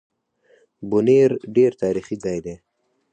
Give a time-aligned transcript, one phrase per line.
[0.89, 2.55] بونېر ډېر تاريخي ځای دی